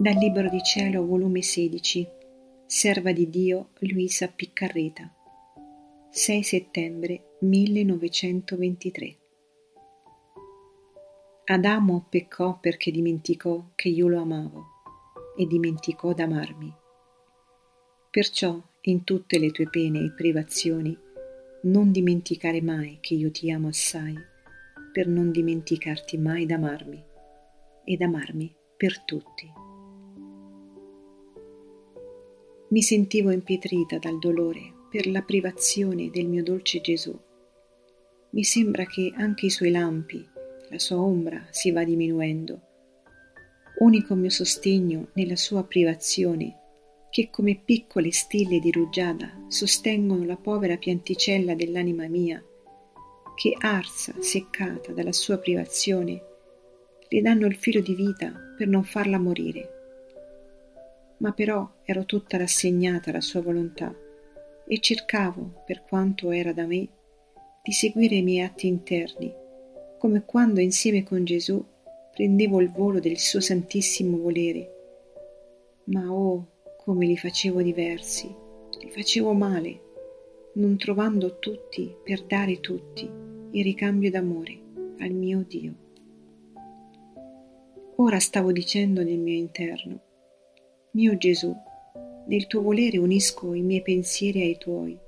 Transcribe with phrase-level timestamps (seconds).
[0.00, 2.06] Dal Libro di Cielo, volume 16,
[2.66, 5.12] Serva di Dio Luisa Piccarreta,
[6.08, 9.16] 6 settembre 1923.
[11.46, 14.66] Adamo peccò perché dimenticò che io lo amavo
[15.36, 16.72] e dimenticò d'amarmi.
[18.08, 20.96] Perciò, in tutte le tue pene e privazioni,
[21.62, 24.14] non dimenticare mai che io ti amo assai,
[24.92, 27.04] per non dimenticarti mai d'amarmi
[27.82, 29.66] ed amarmi per tutti.
[32.70, 37.18] Mi sentivo impietrita dal dolore per la privazione del mio dolce Gesù.
[38.30, 40.22] Mi sembra che anche i suoi lampi,
[40.68, 42.60] la sua ombra si va diminuendo.
[43.78, 46.58] Unico mio sostegno nella sua privazione,
[47.08, 52.44] che come piccole stelle di rugiada sostengono la povera pianticella dell'anima mia,
[53.34, 56.22] che arsa, seccata dalla sua privazione,
[57.08, 59.77] le danno il filo di vita per non farla morire
[61.18, 63.94] ma però ero tutta rassegnata alla sua volontà
[64.66, 66.88] e cercavo, per quanto era da me,
[67.62, 69.32] di seguire i miei atti interni,
[69.98, 71.64] come quando insieme con Gesù
[72.12, 74.74] prendevo il volo del suo santissimo volere.
[75.84, 78.32] Ma oh, come li facevo diversi,
[78.80, 79.80] li facevo male,
[80.54, 84.60] non trovando tutti per dare tutti in ricambio d'amore
[84.98, 85.74] al mio Dio.
[87.96, 90.00] Ora stavo dicendo nel mio interno,
[90.98, 91.54] mio Gesù,
[92.26, 94.98] nel tuo volere unisco i miei pensieri ai tuoi,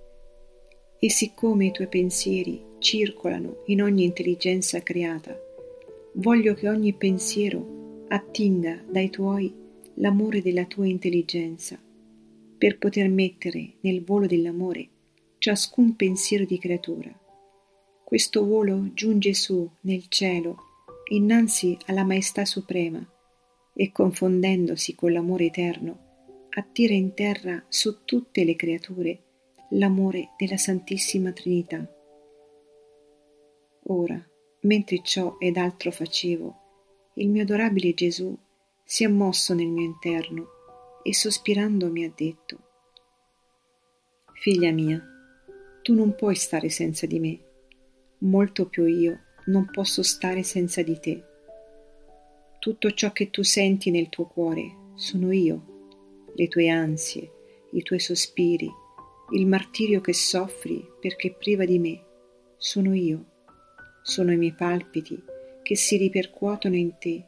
[1.00, 5.36] e siccome i tuoi pensieri circolano in ogni intelligenza creata,
[6.12, 9.52] voglio che ogni pensiero attinga dai tuoi
[9.94, 11.76] l'amore della tua intelligenza,
[12.56, 14.88] per poter mettere nel volo dell'amore
[15.38, 17.12] ciascun pensiero di creatura.
[18.04, 20.56] Questo volo giunge su nel cielo,
[21.10, 23.04] innanzi alla Maestà Suprema,
[23.80, 29.22] e confondendosi con l'amore eterno, attira in terra su tutte le creature
[29.70, 31.90] l'amore della Santissima Trinità.
[33.84, 34.22] Ora,
[34.64, 36.56] mentre ciò ed altro facevo,
[37.14, 38.36] il mio adorabile Gesù
[38.84, 40.48] si è mosso nel mio interno
[41.02, 42.58] e sospirando mi ha detto,
[44.34, 45.02] Figlia mia,
[45.80, 47.40] tu non puoi stare senza di me,
[48.18, 51.24] molto più io non posso stare senza di te.
[52.60, 57.32] Tutto ciò che tu senti nel tuo cuore sono io, le tue ansie,
[57.72, 58.70] i tuoi sospiri,
[59.30, 62.04] il martirio che soffri perché priva di me,
[62.58, 63.24] sono io,
[64.02, 65.18] sono i miei palpiti
[65.62, 67.24] che si ripercuotono in te,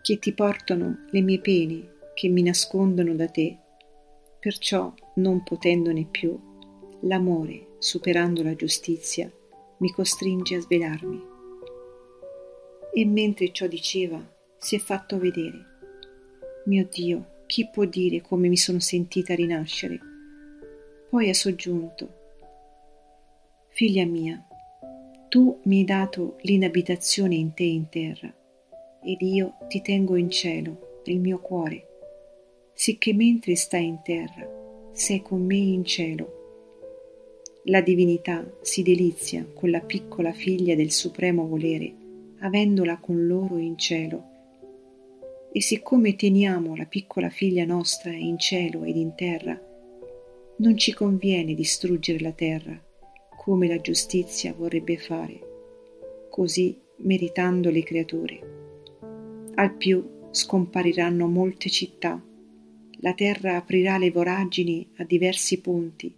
[0.00, 3.58] che ti portano le mie pene che mi nascondono da te.
[4.38, 6.38] Perciò, non potendone più,
[7.00, 9.28] l'amore, superando la giustizia,
[9.78, 11.22] mi costringe a svelarmi.
[12.92, 14.32] E mentre ciò diceva,
[14.64, 15.62] si è fatto vedere.
[16.64, 20.00] Mio Dio, chi può dire come mi sono sentita rinascere?
[21.10, 22.22] Poi ha soggiunto,
[23.68, 24.42] Figlia mia,
[25.28, 28.32] tu mi hai dato l'inabitazione in te in terra,
[29.02, 31.86] ed io ti tengo in cielo, nel mio cuore,
[32.72, 34.48] sicché mentre stai in terra,
[34.92, 36.32] sei con me in cielo.
[37.64, 41.92] La divinità si delizia con la piccola figlia del supremo volere,
[42.38, 44.32] avendola con loro in cielo
[45.56, 49.56] e siccome teniamo la piccola figlia nostra in cielo ed in terra,
[50.56, 52.76] non ci conviene distruggere la terra,
[53.36, 55.38] come la giustizia vorrebbe fare,
[56.28, 58.40] così meritando le creature.
[59.54, 62.20] Al più scompariranno molte città,
[62.98, 66.12] la terra aprirà le voragini a diversi punti,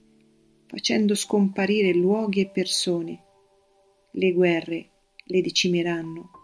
[0.65, 3.23] facendo scomparire luoghi e persone.
[4.13, 4.89] Le guerre
[5.25, 6.36] le decimeranno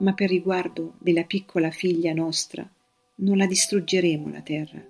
[0.00, 2.68] ma per riguardo della piccola figlia nostra
[3.16, 4.82] non la distruggeremo la terra,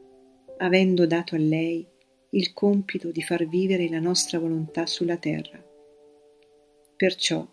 [0.59, 1.87] avendo dato a lei
[2.31, 5.63] il compito di far vivere la nostra volontà sulla terra.
[6.97, 7.47] Perciò,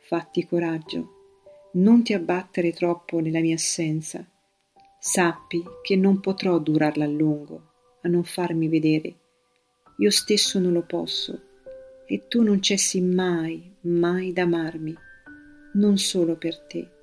[0.00, 4.26] fatti coraggio, non ti abbattere troppo nella mia assenza,
[4.98, 7.72] sappi che non potrò durarla a lungo,
[8.02, 9.16] a non farmi vedere.
[9.98, 11.40] Io stesso non lo posso,
[12.06, 14.94] e tu non cessi mai, mai d'amarmi,
[15.74, 16.97] non solo per te,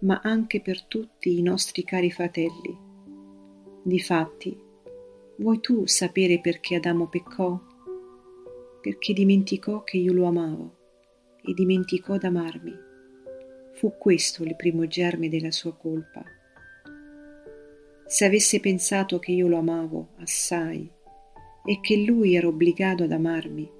[0.00, 2.76] ma anche per tutti i nostri cari fratelli.
[3.82, 4.56] Difatti,
[5.38, 7.58] vuoi tu sapere perché Adamo peccò?
[8.80, 10.76] Perché dimenticò che io lo amavo
[11.42, 12.86] e dimenticò d'amarmi.
[13.72, 16.24] Fu questo il primo germe della sua colpa.
[18.06, 20.90] Se avesse pensato che io lo amavo assai
[21.64, 23.70] e che lui era obbligato ad amarmi,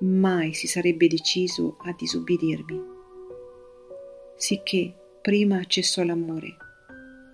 [0.00, 2.80] mai si sarebbe deciso a disubbidirmi.
[4.36, 6.56] Sicché prima cessò l'amore,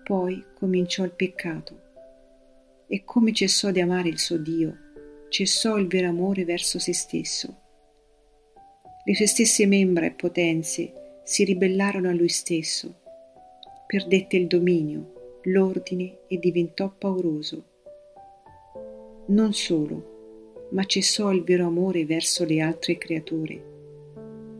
[0.04, 1.86] Poi cominciò il peccato.
[2.86, 4.76] E come cessò di amare il suo Dio,
[5.30, 7.56] cessò il vero amore verso se stesso.
[9.04, 13.00] Le sue stesse membra e potenze si ribellarono a lui stesso,
[13.86, 17.64] perdette il dominio, l'ordine e diventò pauroso.
[19.28, 23.62] Non solo, ma cessò il vero amore verso le altre creature,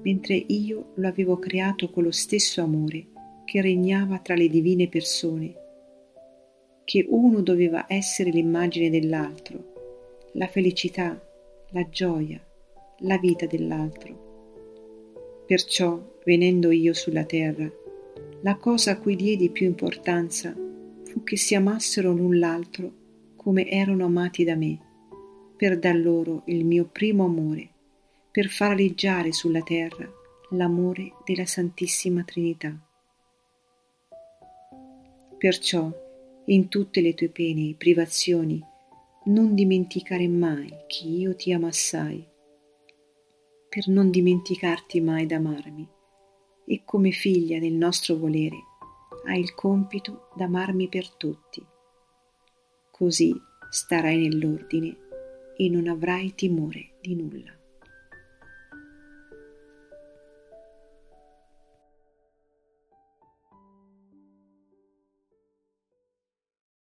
[0.03, 3.17] mentre io lo avevo creato con lo stesso amore
[3.49, 5.55] che regnava tra le divine persone,
[6.85, 11.19] che uno doveva essere l'immagine dell'altro, la felicità,
[11.71, 12.39] la gioia,
[12.99, 15.45] la vita dell'altro.
[15.47, 17.67] Perciò, venendo io sulla terra,
[18.43, 20.55] la cosa a cui diedi più importanza
[21.05, 22.93] fu che si amassero l'un l'altro
[23.35, 24.79] come erano amati da me,
[25.57, 27.67] per dar loro il mio primo amore,
[28.31, 30.07] per far aleggiare sulla terra
[30.51, 32.79] l'amore della Santissima Trinità.
[35.39, 35.89] Perciò,
[36.47, 38.61] in tutte le tue pene e privazioni,
[39.27, 42.27] non dimenticare mai che io ti amo assai,
[43.69, 45.89] per non dimenticarti mai d'amarmi,
[46.67, 48.57] e come figlia del nostro volere
[49.27, 51.65] hai il compito d'amarmi per tutti.
[52.91, 53.33] Così
[53.71, 54.97] starai nell'ordine
[55.57, 57.58] e non avrai timore di nulla.